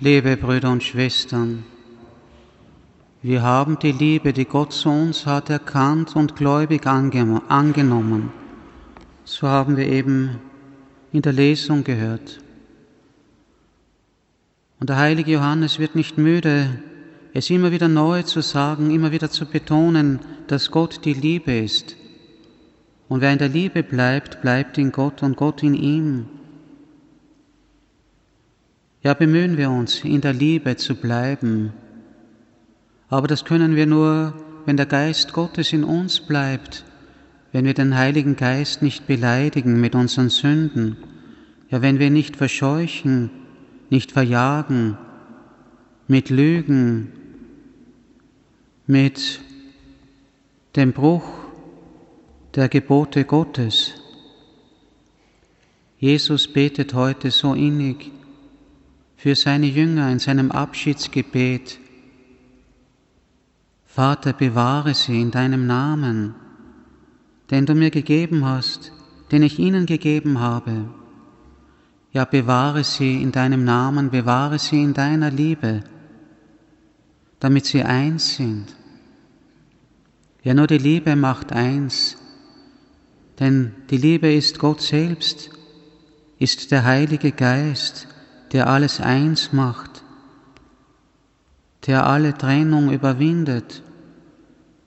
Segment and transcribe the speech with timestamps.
[0.00, 1.64] Liebe Brüder und Schwestern,
[3.20, 8.30] wir haben die Liebe, die Gott zu uns hat, erkannt und gläubig angenommen.
[9.24, 10.38] So haben wir eben
[11.10, 12.38] in der Lesung gehört.
[14.78, 16.80] Und der heilige Johannes wird nicht müde,
[17.34, 21.96] es immer wieder neu zu sagen, immer wieder zu betonen, dass Gott die Liebe ist.
[23.08, 26.37] Und wer in der Liebe bleibt, bleibt in Gott und Gott in ihm.
[29.02, 31.72] Ja, bemühen wir uns, in der Liebe zu bleiben.
[33.08, 34.34] Aber das können wir nur,
[34.66, 36.84] wenn der Geist Gottes in uns bleibt,
[37.52, 40.96] wenn wir den Heiligen Geist nicht beleidigen mit unseren Sünden,
[41.70, 43.30] ja, wenn wir nicht verscheuchen,
[43.88, 44.98] nicht verjagen,
[46.08, 47.12] mit Lügen,
[48.86, 49.40] mit
[50.74, 51.28] dem Bruch
[52.54, 53.92] der Gebote Gottes.
[55.98, 58.10] Jesus betet heute so innig,
[59.18, 61.80] für seine Jünger in seinem Abschiedsgebet.
[63.84, 66.36] Vater, bewahre sie in deinem Namen,
[67.50, 68.92] den du mir gegeben hast,
[69.32, 70.88] den ich ihnen gegeben habe.
[72.12, 75.82] Ja, bewahre sie in deinem Namen, bewahre sie in deiner Liebe,
[77.40, 78.66] damit sie eins sind.
[80.44, 82.16] Ja, nur die Liebe macht eins,
[83.40, 85.50] denn die Liebe ist Gott selbst,
[86.38, 88.06] ist der Heilige Geist,
[88.52, 90.02] der alles eins macht,
[91.86, 93.82] der alle Trennung überwindet,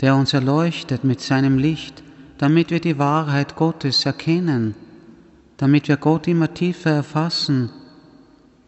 [0.00, 2.02] der uns erleuchtet mit seinem Licht,
[2.38, 4.74] damit wir die Wahrheit Gottes erkennen,
[5.58, 7.70] damit wir Gott immer tiefer erfassen,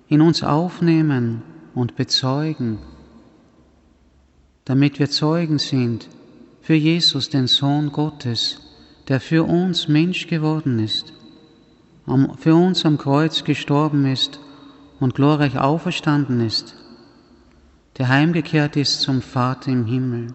[0.08, 1.42] in uns aufnehmen
[1.74, 2.78] und bezeugen,
[4.64, 6.08] damit wir Zeugen sind
[6.60, 8.60] für Jesus, den Sohn Gottes,
[9.08, 11.12] der für uns Mensch geworden ist,
[12.38, 14.38] für uns am Kreuz gestorben ist
[15.00, 16.76] und glorreich auferstanden ist,
[17.98, 20.34] der heimgekehrt ist zum Vater im Himmel.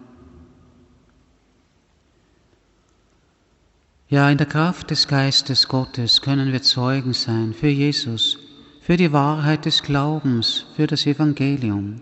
[4.08, 8.38] Ja, in der Kraft des Geistes Gottes können wir Zeugen sein für Jesus,
[8.80, 12.00] für die Wahrheit des Glaubens, für das Evangelium.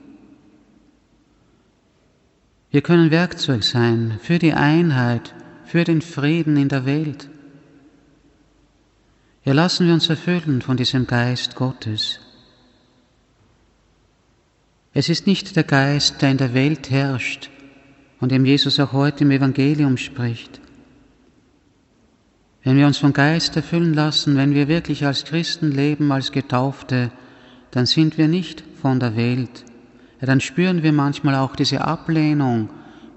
[2.70, 7.28] Wir können Werkzeug sein für die Einheit, für den Frieden in der Welt.
[9.44, 12.20] Ja, lassen wir uns erfüllen von diesem Geist Gottes.
[15.00, 17.50] Es ist nicht der Geist, der in der Welt herrscht,
[18.18, 20.60] von dem Jesus auch heute im Evangelium spricht.
[22.64, 27.12] Wenn wir uns vom Geist erfüllen lassen, wenn wir wirklich als Christen leben, als Getaufte,
[27.70, 29.64] dann sind wir nicht von der Welt.
[30.20, 32.68] Ja, dann spüren wir manchmal auch diese Ablehnung,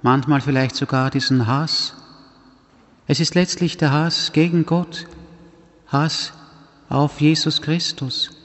[0.03, 1.96] manchmal vielleicht sogar diesen Hass.
[3.08, 5.08] Es ist letztlich der Hass gegen Gott,
[5.88, 6.31] Hass
[6.90, 8.41] auf Jesus Christus.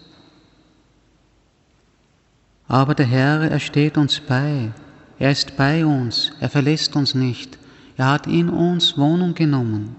[2.68, 4.72] Aber der Herr, er steht uns bei.
[5.18, 6.32] Er ist bei uns.
[6.40, 7.58] Er verlässt uns nicht.
[7.96, 9.96] Er hat in uns Wohnung genommen.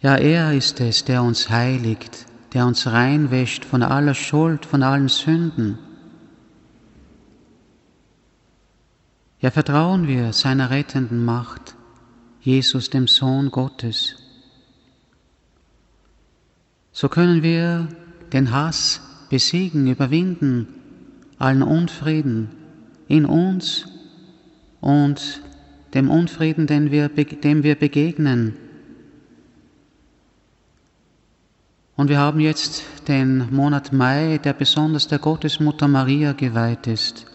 [0.00, 5.08] Ja, er ist es, der uns heiligt, der uns reinwäscht von aller Schuld, von allen
[5.08, 5.78] Sünden.
[9.40, 11.74] Ja, vertrauen wir seiner rettenden Macht,
[12.40, 14.16] Jesus, dem Sohn Gottes.
[16.92, 17.88] So können wir
[18.32, 20.68] den Hass besiegen, überwinden,
[21.38, 22.48] allen Unfrieden
[23.08, 23.86] in uns
[24.80, 25.42] und
[25.94, 28.54] dem Unfrieden, den wir, dem wir begegnen.
[31.96, 37.26] Und wir haben jetzt den Monat Mai, der besonders der Gottesmutter Maria geweiht ist,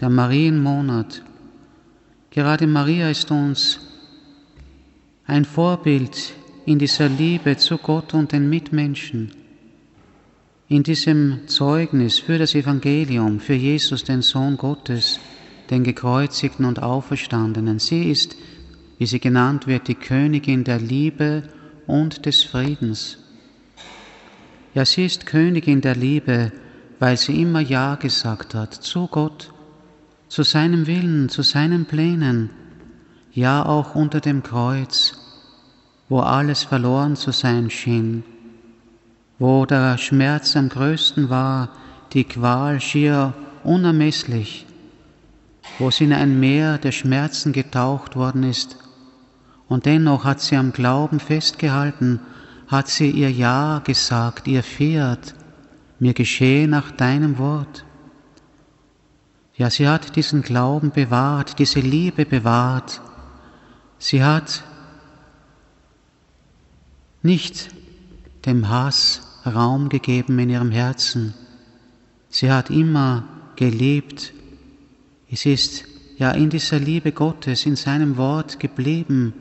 [0.00, 1.22] der Marienmonat.
[2.30, 3.80] Gerade Maria ist uns
[5.26, 6.32] ein Vorbild
[6.64, 9.32] in dieser Liebe zu Gott und den Mitmenschen
[10.68, 15.18] in diesem Zeugnis für das Evangelium, für Jesus, den Sohn Gottes,
[15.70, 17.78] den gekreuzigten und auferstandenen.
[17.78, 18.36] Sie ist,
[18.98, 21.44] wie sie genannt wird, die Königin der Liebe
[21.86, 23.18] und des Friedens.
[24.74, 26.52] Ja, sie ist Königin der Liebe,
[26.98, 29.54] weil sie immer Ja gesagt hat zu Gott,
[30.28, 32.50] zu seinem Willen, zu seinen Plänen,
[33.32, 35.18] ja auch unter dem Kreuz,
[36.10, 38.22] wo alles verloren zu sein schien
[39.38, 41.70] wo der Schmerz am größten war,
[42.12, 44.66] die Qual schier unermesslich,
[45.78, 48.78] wo sie in ein Meer der Schmerzen getaucht worden ist.
[49.68, 52.20] Und dennoch hat sie am Glauben festgehalten,
[52.66, 55.34] hat sie ihr Ja gesagt, ihr Fiat,
[55.98, 57.84] mir geschehe nach deinem Wort.
[59.54, 63.00] Ja, sie hat diesen Glauben bewahrt, diese Liebe bewahrt.
[63.98, 64.62] Sie hat
[67.22, 67.70] nicht
[68.46, 71.34] dem Hass Raum gegeben in ihrem Herzen.
[72.28, 73.24] Sie hat immer
[73.56, 74.32] gelebt.
[75.30, 75.84] Es ist
[76.16, 79.32] ja in dieser Liebe Gottes, in seinem Wort geblieben.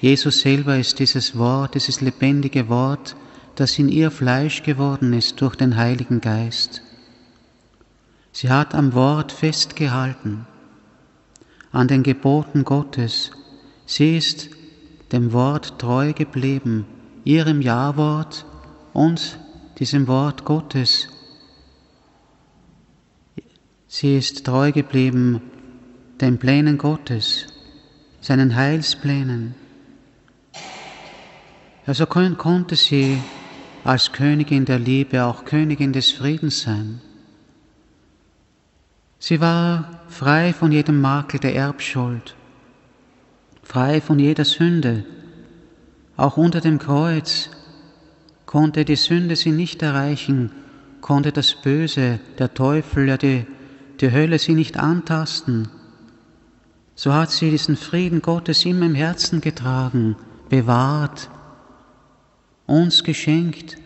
[0.00, 3.16] Jesus selber ist dieses Wort, dieses lebendige Wort,
[3.54, 6.82] das in ihr Fleisch geworden ist durch den Heiligen Geist.
[8.32, 10.46] Sie hat am Wort festgehalten,
[11.70, 13.30] an den Geboten Gottes.
[13.86, 14.50] Sie ist
[15.12, 16.84] dem Wort treu geblieben,
[17.24, 18.44] ihrem Ja-Wort
[18.92, 19.38] und
[19.78, 21.08] diesem Wort Gottes.
[23.88, 25.40] Sie ist treu geblieben
[26.20, 27.46] den Plänen Gottes,
[28.20, 29.54] seinen Heilsplänen.
[31.86, 33.18] Also konnte sie
[33.84, 37.00] als Königin der Liebe auch Königin des Friedens sein.
[39.18, 42.34] Sie war frei von jedem Makel der Erbschuld,
[43.62, 45.04] frei von jeder Sünde.
[46.16, 47.50] Auch unter dem Kreuz
[48.46, 50.52] konnte die Sünde sie nicht erreichen,
[51.00, 53.46] konnte das Böse, der Teufel, ja die,
[54.00, 55.68] die Hölle sie nicht antasten.
[56.94, 60.16] So hat sie diesen Frieden Gottes immer im Herzen getragen,
[60.48, 61.28] bewahrt,
[62.66, 63.76] uns geschenkt.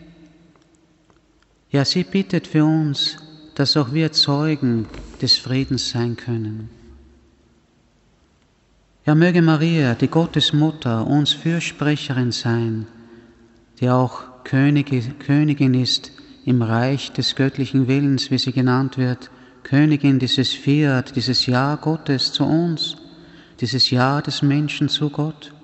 [1.70, 3.16] Ja, sie bittet für uns,
[3.54, 4.86] dass auch wir Zeugen
[5.22, 6.69] des Friedens sein können.
[9.08, 12.87] Ja, möge Maria, die Gottesmutter, uns Fürsprecherin sein,
[13.81, 16.12] die auch Königin ist
[16.44, 19.31] im Reich des göttlichen Willens, wie sie genannt wird,
[19.62, 22.99] Königin dieses Fiat, dieses Ja Gottes zu uns,
[23.62, 25.54] dieses Ja des Menschen zu Gott.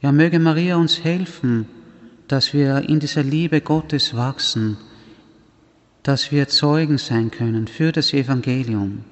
[0.00, 1.66] Ja, möge Maria uns helfen,
[2.28, 4.76] dass wir in dieser Liebe Gottes wachsen,
[6.04, 9.04] dass wir Zeugen sein können für das Evangelium,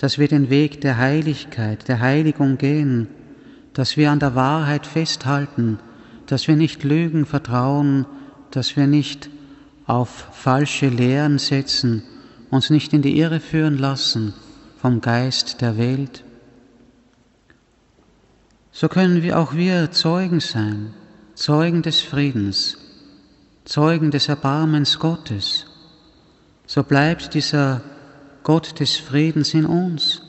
[0.00, 3.06] dass wir den Weg der Heiligkeit, der Heiligung gehen,
[3.74, 5.78] dass wir an der Wahrheit festhalten,
[6.24, 8.06] dass wir nicht Lügen vertrauen,
[8.50, 9.28] dass wir nicht
[9.84, 12.02] auf falsche Lehren setzen,
[12.48, 14.32] uns nicht in die Irre führen lassen
[14.80, 16.24] vom Geist der Welt.
[18.72, 20.94] So können wir auch wir Zeugen sein,
[21.34, 22.78] Zeugen des Friedens,
[23.66, 25.66] Zeugen des Erbarmens Gottes,
[26.66, 27.82] so bleibt dieser
[28.50, 30.22] Gott des Friedens in uns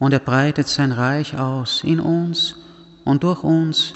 [0.00, 2.56] und er breitet sein Reich aus in uns
[3.04, 3.94] und durch uns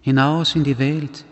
[0.00, 1.24] hinaus in die Welt.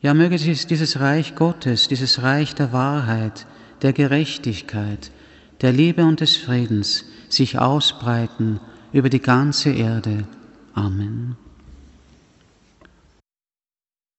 [0.00, 3.46] Ja, möge dieses Reich Gottes, dieses Reich der Wahrheit,
[3.82, 5.12] der Gerechtigkeit,
[5.60, 8.58] der Liebe und des Friedens sich ausbreiten
[8.92, 10.26] über die ganze Erde.
[10.74, 11.36] Amen.